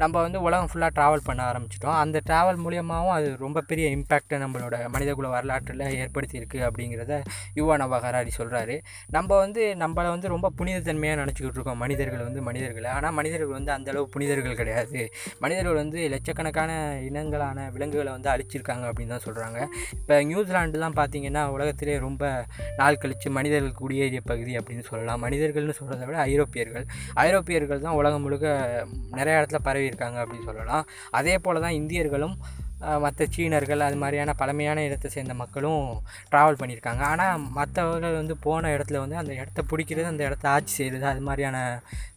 நம்ம 0.00 0.14
வந்து 0.24 0.38
உலகம் 0.46 0.68
ஃபுல்லாக 0.70 0.92
ட்ராவல் 0.96 1.24
பண்ண 1.26 1.40
ஆரம்பிச்சிட்டோம். 1.50 1.96
அந்த 2.02 2.18
ட்ராவல் 2.28 2.58
மூலியமாகவும் 2.64 3.14
அது 3.16 3.26
ரொம்ப 3.44 3.58
பெரிய 3.70 3.86
இம்பேக்டை 3.96 4.36
நம்மளோட 4.42 4.76
மனிதகுல 4.94 5.30
வரலாற்றில் 5.34 5.84
ஏற்படுத்தியிருக்கு 6.02 6.58
அப்படிங்கிறத 6.68 7.14
யுவா 7.58 7.74
நவஹராரி 7.82 8.30
சொல்கிறாரு 8.38 8.76
நம்ம 9.16 9.30
வந்து 9.42 9.62
நம்மளை 9.82 10.08
வந்து 10.14 10.28
ரொம்ப 10.34 10.50
புனிதத்தன்மையாக 10.58 11.18
நினச்சிக்கிட்டு 11.22 11.58
இருக்கோம் 11.58 11.80
மனிதர்கள் 11.84 12.24
வந்து 12.28 12.42
மனிதர்களை. 12.48 12.88
ஆனால் 12.96 13.14
மனிதர்கள் 13.18 13.52
வந்து 13.58 13.72
அந்தளவு 13.76 14.06
புனிதர்கள் 14.14 14.56
கிடையாது. 14.60 15.02
மனிதர்கள் 15.44 15.78
வந்து 15.82 15.98
லட்சக்கணக்கான 16.14 16.70
இனங்களான 17.08 17.66
விலங்குகளை 17.76 18.12
வந்து 18.16 18.30
அழிச்சிருக்காங்க 18.34 18.86
அப்படின்னு 18.90 19.14
தான் 19.16 19.24
சொல்கிறாங்க 19.26 19.58
இப்போ 19.98 20.16
நியூசிலாண்டுலாம் 20.30 20.96
பார்த்திங்கன்னா 21.00 21.44
உலகத்திலே 21.56 21.98
ரொம்ப 22.06 22.24
நாள் 22.80 23.00
கழித்து 23.04 23.34
மனிதர்கள் 23.40 23.78
குடியேறிய 23.82 24.22
பகுதி 24.32 24.54
அப்படின்னு 24.62 24.86
சொல்லலாம். 24.90 25.22
மனிதர்கள்னு 25.26 25.78
சொல்கிறத 25.80 26.02
விட 26.08 26.18
ஐரோப்பியர்கள். 26.30 26.86
ஐரோப்பியர்கள் 27.26 27.84
தான் 27.86 28.00
உலகம் 28.00 28.26
முழுக்க 28.26 28.46
நிறைய 29.20 29.38
இடத்துல 29.40 29.60
பரவி 29.68 29.88
இருக்காங்க 29.90 30.18
அப்படின்னு 30.24 30.50
சொல்லலாம். 30.50 30.88
அதே 31.20 31.36
போல் 31.46 31.64
தான் 31.66 31.78
இந்தியர்களும் 31.82 32.36
மற்ற 33.04 33.24
சீனர்கள் 33.32 33.82
அது 33.86 33.96
மாதிரியான 34.02 34.34
பழமையான 34.40 34.82
இடத்தை 34.86 35.08
சேர்ந்த 35.14 35.34
மக்களும் 35.40 35.82
ட்ராவல் 36.30 36.58
பண்ணியிருக்காங்க. 36.60 37.02
ஆனால் 37.12 37.42
மற்றவர்கள் 37.56 38.16
வந்து 38.18 38.34
போன 38.44 38.70
இடத்துல 38.74 39.00
வந்து 39.02 39.16
அந்த 39.22 39.32
இடத்த 39.40 39.62
பிடிக்கிறது 39.70 40.06
அந்த 40.12 40.22
இடத்த 40.28 40.46
ஆட்சி 40.52 40.72
செய்கிறது 40.76 41.06
அது 41.10 41.22
மாதிரியான 41.26 41.58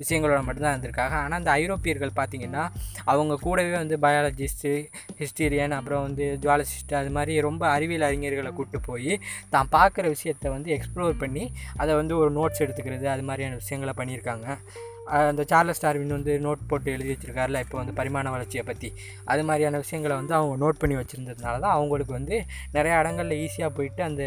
விஷயங்களோட 0.02 0.38
மட்டும்தான் 0.46 0.76
இருந்திருக்காங்க. 0.76 1.16
ஆனால் 1.24 1.40
அந்த 1.42 1.52
ஐரோப்பியர்கள் 1.64 2.16
பார்த்திங்கன்னா 2.20 2.64
அவங்க 3.14 3.38
கூடவே 3.46 3.76
வந்து 3.82 3.98
பயாலஜிஸ்ட்டு 4.06 4.72
ஹிஸ்டீரியன் 5.20 5.76
அப்புறம் 5.80 6.06
வந்து 6.08 6.28
ஜுவாலஜிஸ்ட்டு 6.46 7.00
அது 7.02 7.12
மாதிரி 7.18 7.36
ரொம்ப 7.48 7.66
அறிவியல் 7.76 8.08
அறிஞர்களை 8.10 8.54
கூப்பிட்டு 8.60 8.82
போய் 8.90 9.14
தான் 9.56 9.74
பார்க்குற 9.78 10.06
விஷயத்தை 10.16 10.50
வந்து 10.56 10.72
எக்ஸ்ப்ளோர் 10.78 11.22
பண்ணி 11.26 11.46
அதை 11.82 11.92
வந்து 12.02 12.16
ஒரு 12.22 12.32
நோட்ஸ் 12.40 12.64
எடுத்துக்கிறது 12.66 13.08
அது 13.18 13.26
மாதிரியான 13.32 13.60
விஷயங்களை 13.64 13.96
பண்ணியிருக்காங்க. 14.02 14.48
அந்த 15.12 15.44
சார்லஸ் 15.50 15.82
டார்வின் 15.82 16.10
வந்து 16.10 16.34
நோட் 16.40 16.68
போட்டு 16.68 16.92
எழுதி 16.92 17.12
வச்சுருக்காருல 17.14 17.60
இப்போ 17.60 17.78
வந்து 17.78 17.94
பரிமாண 17.94 18.32
வளர்ச்சியை 18.32 18.64
பற்றி 18.64 18.90
அது 19.26 19.44
மாதிரியான 19.44 19.78
விஷயங்களை 19.78 20.16
வந்து 20.16 20.34
அவங்க 20.34 20.56
நோட் 20.66 20.80
பண்ணி 20.80 20.96
வச்சுருந்ததுனால 20.96 21.60
தான் 21.60 21.76
அவங்களுக்கு 21.76 22.14
வந்து 22.14 22.38
நிறையா 22.74 22.98
இடங்களில் 23.00 23.42
ஈஸியாக 23.42 23.72
போயிட்டு 23.74 24.04
அந்த 24.04 24.24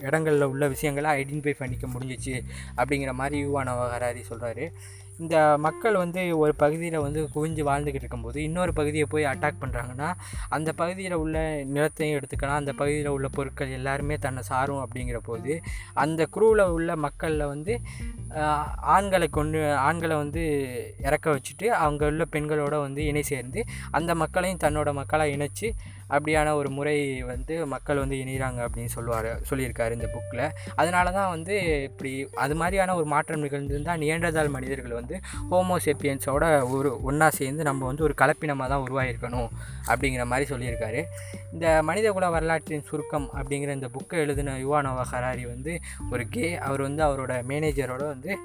இடங்களில் 0.00 0.48
உள்ள 0.48 0.68
விஷயங்களை 0.68 1.10
ஐடென்டிஃபை 1.14 1.56
பண்ணிக்க 1.58 1.86
முடிஞ்சிச்சு 1.86 2.36
அப்படிங்கிற 2.76 3.12
மாதிரி 3.12 3.38
யூவா 3.38 3.62
வகராரி 3.74 4.22
சொல்கிறாரு 4.30 4.66
இந்த 5.20 5.56
மக்கள் 5.56 5.94
வந்து 5.94 6.36
ஒரு 6.36 6.54
பகுதியில் 6.54 6.96
வந்து 6.98 7.20
குவிஞ்சு 7.34 7.62
வாழ்ந்துக்கிட்டு 7.62 8.04
இருக்கும்போது 8.04 8.38
இன்னொரு 8.42 8.72
பகுதியை 8.72 9.06
போய் 9.08 9.24
அட்டாக் 9.24 9.60
பண்ணுறாங்கன்னா 9.62 10.08
அந்த 10.48 10.70
பகுதியில் 10.72 11.14
உள்ள 11.14 11.36
நிலத்தையும் 11.64 12.16
எடுத்துக்கலாம் 12.18 12.56
அந்த 12.56 12.72
பகுதியில் 12.72 13.08
உள்ள 13.08 13.28
பொருட்கள் 13.28 13.70
எல்லாருமே 13.70 14.16
தன்னை 14.18 14.42
சாரும் 14.42 14.82
அப்படிங்கிற 14.84 15.16
போது 15.16 15.54
அந்த 15.94 16.28
குரூவில் 16.36 16.64
உள்ள 16.68 16.96
மக்களில் 16.96 17.46
வந்து 17.46 17.80
ஆண்களை 18.76 19.28
கொண்டு 19.28 19.74
ஆண்களை 19.74 20.16
வந்து 20.16 20.42
இறக்க 21.02 21.30
வச்சுட்டு 21.30 21.66
அவங்க 21.66 22.06
உள்ள 22.06 22.24
பெண்களோட 22.32 22.80
வந்து 22.80 23.04
இணை 23.04 23.22
சேர்ந்து 23.22 23.62
அந்த 23.90 24.14
மக்களையும் 24.14 24.58
தன்னோட 24.58 24.92
மக்களாக 24.92 25.30
இணைச்சி 25.30 25.68
அப்படியான 26.08 26.54
ஒரு 26.54 26.70
முறை 26.70 27.22
வந்து 27.22 27.66
மக்கள் 27.66 27.96
வந்து 27.96 28.16
இணைகிறாங்க 28.16 28.58
அப்படின்னு 28.66 28.88
சொல்லுவார் 28.88 29.40
சொல்லியிருக்காரு 29.50 29.90
இந்த 29.90 30.08
புக்கில் 30.12 30.42
அதனால 30.74 31.10
தான் 31.10 31.30
வந்து 31.30 31.54
இப்படி 31.82 32.28
அது 32.34 32.54
மாதிரியான 32.54 32.94
ஒரு 32.94 33.04
மாற்றம் 33.04 33.44
நிகழ்ந்திருந்தால் 33.44 33.98
நியண்டதால் 33.98 34.50
மனிதர்கள் 34.50 34.92
வந்து 34.92 35.20
ஹோமோசெப்பியன்ஸோட 35.50 36.44
ஒரு 36.70 36.90
ஒன்றா 37.02 37.30
சேர்ந்து 37.30 37.64
நம்ம 37.64 37.86
வந்து 37.86 38.02
ஒரு 38.02 38.14
கலப்பினமாக 38.20 38.68
தான் 38.68 38.84
உருவாகிருக்கணும் 38.84 39.48
அப்படிங்கிற 39.86 40.24
மாதிரி 40.24 40.54
சொல்லியிருக்காரு. 40.54 41.00
இந்த 41.52 41.82
மனிதகுல 41.82 42.30
வரலாற்றின் 42.30 42.82
சுருக்கம் 42.82 43.28
அப்படிங்கிற 43.32 43.72
இந்த 43.72 43.88
புக்கை 43.88 44.18
எழுதின 44.18 44.56
யுவானோவா 44.58 45.04
ஹராரி 45.12 45.46
வந்து 45.46 45.80
ஒரு 46.10 46.28
கே 46.28 46.56
அவர் 46.58 46.82
வந்து 46.82 47.02
அவரோட 47.04 47.32
மேனேஜரோட 47.48 48.04
வந்து 48.06 48.23
வந்து 48.24 48.36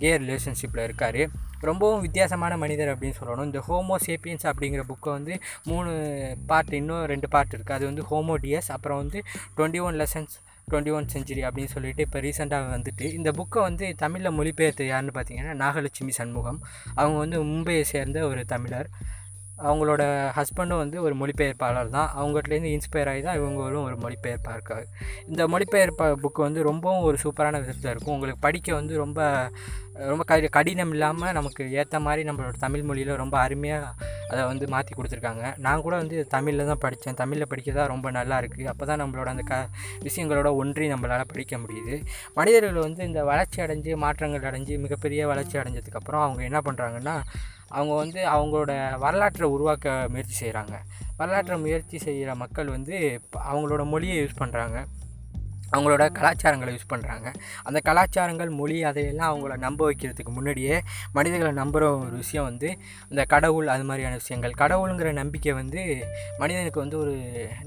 கே 0.00 0.10
ரிலேஷன்ஷிப்பில் 0.22 0.84
இருக்கார். 0.88 1.22
ரொம்பவும் 1.68 2.02
வித்தியாசமான 2.04 2.52
மனிதர் 2.62 2.90
அப்படின்னு 2.92 3.16
சொல்லணும். 3.18 3.48
இந்த 3.50 3.60
ஹோமோ 3.66 3.96
சேப்பியன்ஸ் 4.06 4.46
அப்படிங்கிற 4.50 4.82
புக்கை 4.88 5.10
வந்து 5.16 5.34
மூணு 5.70 5.90
பார்ட் 6.50 6.72
இன்னும் 6.78 7.04
ரெண்டு 7.12 7.28
பார்ட் 7.34 7.54
இருக்குது 7.56 7.76
அது 7.78 7.84
வந்து 7.90 8.04
ஹோமோ 8.10 8.34
டிஎஸ் 8.44 8.70
அப்புறம் 8.76 9.00
வந்து 9.02 9.18
twenty 9.56 9.82
one 9.86 9.98
lessons 10.02 10.34
twenty 10.70 10.92
one 10.96 11.08
century 11.14 11.42
அப்படின்னு 11.46 11.72
சொல்லிட்டு 11.74 12.04
இப்போ 12.06 12.18
ரீசெண்டாக 12.26 12.68
வந்துட்டு 12.74 13.06
இந்த 13.18 13.30
புக்கை 13.38 13.60
வந்து 13.68 13.86
தமிழில் 14.02 14.36
மொழிபெயர்த்து 14.38 14.84
யாருன்னு 14.90 15.14
பார்த்தீங்கன்னா 15.16 15.54
நாகலட்சுமி 15.64 16.12
சண்முகம். 16.20 16.60
அவங்க 17.00 17.16
வந்து 17.24 17.38
மும்பையை 17.50 17.84
சேர்ந்த 17.94 18.20
ஒரு 18.30 18.44
தமிழர். 18.54 18.90
அவங்களோட 19.64 20.02
ஹஸ்பண்டும் 20.38 20.82
வந்து 20.84 21.02
ஒரு 21.02 21.14
மொழிபெயர்ப்பாளர் 21.16 21.88
தான். 21.88 22.10
அவங்ககிட்டலேருந்து 22.18 22.72
இன்ஸ்பயர் 22.76 23.08
ஆகி 23.08 23.22
தான் 23.22 23.38
இவங்களும் 23.38 23.84
ஒரு 23.84 23.96
மொழிபெயர்ப்பாக 23.96 24.56
இருக்காங்க. 24.58 24.84
இந்த 25.28 25.46
மொழிபெயர்ப்பா 25.46 26.08
புக்கு 26.24 26.40
வந்து 26.46 26.62
ரொம்பவும் 26.62 27.02
ஒரு 27.02 27.18
சூப்பரான 27.24 27.60
விதத்தில் 27.60 27.90
இருக்கும். 27.90 28.14
உங்களுக்கு 28.14 28.40
படிக்க 28.40 28.74
வந்து 28.74 28.96
ரொம்ப 28.96 29.20
ரொம்ப 30.10 30.22
க 30.30 30.48
கடினம் 30.56 30.92
இல்லாமல் 30.94 31.34
நமக்கு 31.38 31.62
ஏற்ற 31.80 31.96
மாதிரி 32.06 32.22
நம்மளோட 32.28 32.56
தமிழ் 32.64 32.84
மொழியில் 32.88 33.20
ரொம்ப 33.22 33.36
அருமையாக 33.44 33.88
அதை 34.30 34.42
வந்து 34.50 34.66
மாற்றி 34.74 34.92
கொடுத்துருக்காங்க. 34.94 35.44
நான் 35.64 35.82
கூட 35.86 35.94
வந்து 36.02 36.16
தமிழில் 36.34 36.68
தான் 36.70 36.80
படித்தேன் 36.84 37.18
தமிழில் 37.20 37.48
படிக்க 37.50 37.70
தான் 37.72 37.90
ரொம்ப 37.92 38.10
நல்லா 38.18 38.36
இருக்குது 38.42 38.68
அப்போ 38.72 38.84
தான் 38.90 39.00
நம்மளோட 39.02 39.28
அந்த 39.34 39.44
க 39.50 39.56
விஷயங்களோட 40.06 40.50
ஒன்றி 40.60 40.86
நம்மளால் 40.92 41.30
படிக்க 41.32 41.56
முடியுது. 41.64 41.96
மனிதர்கள் 42.38 42.86
வந்து 42.86 43.02
இந்த 43.10 43.22
வளர்ச்சி 43.30 43.60
அடைஞ்சு 43.66 43.94
மாற்றங்கள் 44.04 44.48
அடைஞ்சு 44.50 44.76
மிகப்பெரிய 44.84 45.26
வளர்ச்சி 45.32 45.58
அடைஞ்சதுக்கப்புறம் 45.62 46.24
அவங்க 46.26 46.42
என்ன 46.50 46.60
பண்ணுறாங்கன்னா 46.68 47.16
அவங்க 47.76 47.92
வந்து 48.02 48.20
அவங்களோட 48.34 48.72
வரலாற்றை 49.04 49.46
உருவாக்க 49.56 49.94
முயற்சி 50.14 50.34
செய்கிறாங்க 50.42 50.74
வரலாற்றை 51.20 51.56
முயற்சி 51.66 51.96
செய்கிற 51.98 52.30
மக்கள் 52.34 52.74
வந்து 52.76 52.96
அவங்களோட 53.50 53.82
மொழியை 53.84 54.16
யூஸ் 54.20 54.40
பண்ணுறாங்க 54.40 54.78
அவங்களோட 55.72 56.04
கலாச்சாரங்களை 56.18 56.72
யூஸ் 56.76 56.90
பண்ணுறாங்க 56.92 57.28
அந்த 57.68 57.78
கலாச்சாரங்கள் 57.88 58.50
மொழி 58.60 58.76
அதையெல்லாம் 58.90 59.30
அவங்கள 59.32 59.56
நம்ப 59.66 59.80
வைக்கிறதுக்கு 59.90 60.32
முன்னாடியே 60.38 60.76
மனிதர்களை 61.18 61.52
நம்புகிற 61.60 61.84
ஒரு 62.04 62.14
விஷயம் 62.22 62.46
வந்து 62.50 62.68
இந்த 63.12 63.22
கடவுள் 63.34 63.68
அது 63.74 63.84
மாதிரியான 63.88 64.18
விஷயங்கள். 64.22 64.54
கடவுளுங்கிற 64.62 65.10
நம்பிக்கை 65.20 65.54
வந்து 65.60 65.80
மனிதனுக்கு 66.42 66.78
வந்து 66.84 66.96
ஒரு 67.02 67.14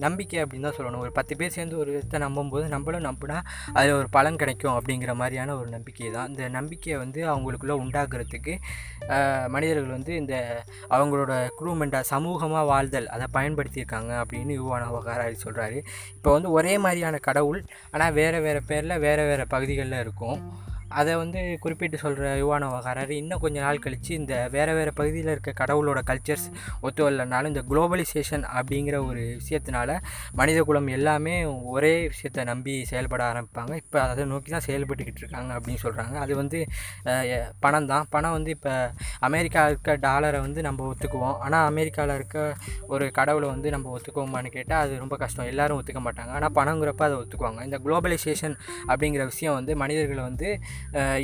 நம்பிக்கை 0.06 0.40
அப்படின்னு 0.44 0.68
தான் 0.68 0.78
சொல்லணும். 0.80 1.04
ஒரு 1.06 1.12
பத்து 1.20 1.34
பேர் 1.40 1.56
சேர்ந்து 1.58 1.76
ஒரு 1.84 1.90
விதத்தை 1.96 2.20
நம்பும்போது 2.26 2.66
நம்மளும் 2.76 3.06
நம்பினா 3.10 3.38
அதில் 3.78 3.98
ஒரு 4.02 4.10
பலன் 4.18 4.40
கிடைக்கும் 4.44 4.76
அப்படிங்கிற 4.78 5.14
மாதிரியான 5.22 5.56
ஒரு 5.62 5.70
நம்பிக்கை 5.76 6.10
தான். 6.18 6.30
இந்த 6.34 6.44
நம்பிக்கையை 6.58 6.98
வந்து 7.04 7.22
அவங்களுக்குள்ளே 7.34 7.78
உண்டாக்குறதுக்கு 7.84 8.56
மனிதர்கள் 9.56 9.96
வந்து 9.96 10.12
இந்த 10.22 10.36
அவங்களோட 10.96 11.34
குரூமெண்டாக 11.60 12.04
சமூகமாக 12.14 12.66
வாழ்தல் 12.72 13.10
அதை 13.16 13.26
பயன்படுத்தியிருக்காங்க 13.38 14.12
அப்படின்னு 14.22 14.54
யுவான 14.60 14.84
வகாராரி 14.96 15.38
சொல்கிறாரு 15.46 15.78
இப்போ 16.16 16.32
வந்து 16.36 16.50
ஒரே 16.58 16.74
மாதிரியான 16.86 17.20
கடவுள் 17.28 17.60
ஆனால் 17.96 18.14
வேறு 18.14 18.40
வேறு 18.42 18.62
பேரில் 18.64 18.94
வேறு 19.00 19.24
வேறு 19.24 19.44
பகுதிகளில் 19.48 20.00
இருக்கும். 20.00 20.40
அதை 21.00 21.14
வந்து 21.22 21.40
குறிப்பிட்டு 21.64 21.98
சொல்கிற 22.04 22.34
யுவான 22.42 22.70
வகாரர் 22.74 23.14
இன்னும் 23.22 23.42
கொஞ்சம் 23.44 23.66
நாள் 23.68 23.82
கழித்து 23.86 24.12
இந்த 24.22 24.34
வேறு 24.56 24.74
வேறு 24.78 24.92
பகுதியில் 25.00 25.32
இருக்க 25.34 25.52
கடவுளோட 25.62 26.00
கல்ச்சர்ஸ் 26.10 26.48
ஒத்து 26.86 27.02
வரலனாலும் 27.06 27.52
இந்த 27.54 27.64
குளோபலைசேஷன் 27.70 28.46
அப்படிங்கிற 28.58 28.98
ஒரு 29.10 29.24
விஷயத்தினால 29.42 29.98
மனித 30.40 30.60
குலம் 30.70 30.90
எல்லாமே 30.98 31.36
ஒரே 31.74 31.94
விஷயத்தை 32.14 32.44
நம்பி 32.52 32.74
செயல்பட 32.92 33.22
ஆரம்பிப்பாங்க. 33.32 33.74
இப்போ 33.84 34.00
அதை 34.12 34.26
நோக்கி 34.32 34.50
தான் 34.56 34.66
செயல்பட்டுக்கிட்டு 34.68 35.22
இருக்காங்க 35.24 35.52
அப்படின்னு 35.58 35.82
சொல்கிறாங்க 35.86 36.16
அது 36.26 36.34
வந்து 36.42 36.60
பணம் 37.66 37.90
தான். 37.94 38.06
பணம் 38.16 38.36
வந்து 38.38 38.52
இப்போ 38.58 38.74
அமெரிக்கா 39.30 39.64
இருக்க 39.70 39.98
டாலரை 40.06 40.40
வந்து 40.48 40.62
நம்ம 40.68 40.88
ஒத்துக்குவோம். 40.92 41.38
ஆனால் 41.46 41.66
அமெரிக்காவில் 41.72 42.16
இருக்க 42.20 42.38
ஒரு 42.94 43.06
கடவுளை 43.20 43.50
வந்து 43.54 43.70
நம்ம 43.76 43.92
ஒத்துக்குவோமான்னு 43.98 44.52
கேட்டால் 44.58 44.84
அது 44.86 44.94
ரொம்ப 45.04 45.16
கஷ்டம். 45.24 45.50
எல்லோரும் 45.54 45.80
ஒத்துக்க 45.82 46.02
மாட்டாங்க. 46.08 46.32
ஆனால் 46.40 46.56
பணங்கிறப்ப 46.60 47.04
அதை 47.10 47.18
ஒத்துக்குவாங்க. 47.22 47.62
இந்த 47.70 47.80
குளோபலைசேஷன் 47.86 48.58
அப்படிங்கிற 48.92 49.26
விஷயம் 49.34 49.58
வந்து 49.60 49.76
மனிதர்களை 49.84 50.24
வந்து 50.30 50.50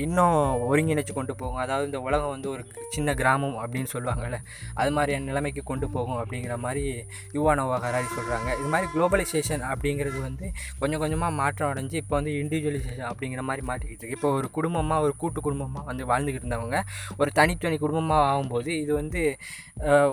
இன்னும் 0.06 0.38
ஒருங்கிணைச்சு 0.70 1.14
கொண்டு 1.18 1.34
போகும். 1.42 1.62
அதாவது 1.66 1.88
இந்த 1.90 2.00
உலகம் 2.08 2.34
வந்து 2.36 2.50
ஒரு 2.54 2.64
சின்ன 2.96 3.14
கிராமம் 3.22 3.58
அப்படின்னு 3.64 3.90
சொல்லுவாங்கள்ல 3.96 4.40
அது 4.82 4.92
மாதிரியான 4.98 5.28
நிலைமைக்கு 5.30 5.64
கொண்டு 5.72 5.88
போகும் 5.96 6.20
அப்படிங்கிற 6.22 6.56
மாதிரி 6.66 6.84
யுவானோவா 7.38 7.78
ஹராரி 7.86 8.10
சொல்கிறாங்க 8.18 8.50
இது 8.60 8.70
மாதிரி 8.74 8.90
குளோபலைசேஷன் 8.96 9.64
அப்படிங்கிறது 9.72 10.20
வந்து 10.28 10.46
கொஞ்சம் 10.82 11.02
கொஞ்சமாக 11.04 11.34
மாற்றம் 11.42 11.72
அடைஞ்சு 11.72 11.98
இப்போ 12.04 12.16
வந்து 12.20 12.34
இண்டிவிஜுவலைசேஷன் 12.42 13.10
அப்படிங்கிற 13.12 13.44
மாதிரி 13.50 13.66
மாற்றிக்கிட்டு 13.70 14.04
இருக்கு. 14.04 14.18
இப்போ 14.20 14.32
ஒரு 14.40 14.50
குடும்பமாக 14.58 15.06
ஒரு 15.08 15.16
கூட்டு 15.24 15.40
குடும்பமாக 15.48 15.86
வந்து 15.92 16.04
வாழ்ந்துக்கிட்டு 16.12 16.48
இருந்தவங்க 16.48 16.80
ஒரு 17.22 17.32
தனித்தனி 17.40 17.78
குடும்பமாக 17.86 18.28
ஆகும்போது 18.32 18.72
இது 18.84 18.92
வந்து 19.02 19.22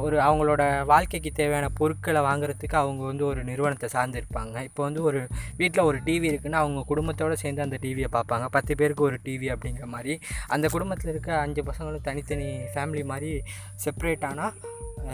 ஒரு 0.04 0.16
அவங்களோட 0.26 0.62
வாழ்க்கைக்கு 0.92 1.30
தேவையான 1.40 1.66
பொருட்களை 1.78 2.20
வாங்குறதுக்கு 2.28 2.76
அவங்க 2.82 3.02
வந்து 3.10 3.24
ஒரு 3.30 3.40
நிறுவனத்தை 3.50 3.88
சார்ந்திருப்பாங்க. 3.96 4.56
இப்போ 4.68 4.80
வந்து 4.86 5.00
ஒரு 5.08 5.20
வீட்டில் 5.60 5.86
ஒரு 5.90 5.98
டிவி 6.06 6.26
இருக்குன்னா 6.32 6.60
அவங்க 6.64 6.80
குடும்பத்தோடு 6.90 7.34
சேர்ந்து 7.42 7.64
அந்த 7.66 7.76
டிவியை 7.84 8.08
பார்ப்பாங்க. 8.16 8.46
பத்து 8.56 8.72
பேருக்கு 8.80 9.04
ஒரு 9.08 9.18
டிவி 9.26 9.37
அப்படிங்கிற 9.46 9.86
மாதிரி. 9.94 10.14
அந்த 10.46 10.68
குடும்பத்தில் 10.68 11.10
இருக்க 11.10 11.30
அஞ்சு 11.38 11.62
பசங்களும் 11.62 12.06
தனித்தனி 12.08 12.48
ஃபேமிலி 12.74 13.04
மாதிரி 13.04 13.42
செப்ரேட் 13.84 14.26
ஆனால் 14.30 14.54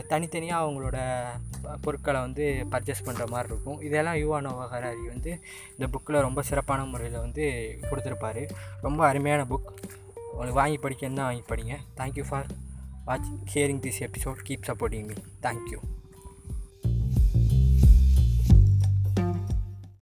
தனித்தனியாக 0.08 0.64
அவங்களோட 0.64 0.98
பொருட்களை 1.80 2.20
வந்து 2.20 2.44
பர்ச்சேஸ் 2.70 3.04
பண்ணுற 3.06 3.24
மாதிரி 3.32 3.48
இருக்கும். 3.52 3.80
இதெல்லாம் 3.80 4.14
யுவானோ 4.14 4.52
ஹராரி 4.72 5.04
வந்து 5.06 5.32
இந்த 5.78 5.86
புக்கில் 5.94 6.24
ரொம்ப 6.28 6.42
சிறப்பான 6.42 6.84
முறையில் 6.84 7.18
வந்து 7.18 7.44
கொடுத்துருப்பாரு. 7.90 8.44
ரொம்ப 8.80 9.06
அருமையான 9.06 9.44
புக் 9.52 9.68
உங்களுக்கு 10.30 10.60
வாங்கி 10.62 10.78
படிக்கணும் 10.82 11.20
தான் 11.20 11.28
வாங்கி 11.30 11.44
படிங்க. 11.50 11.76
Thank you 11.96 12.24
for 12.28 12.46
watch 13.04 13.30
hearing 13.54 13.82
this 13.86 14.02
episode 14.06 14.40
keep 14.48 14.68
supporting 14.68 15.06
me 15.10 15.14
thank you 15.42 15.80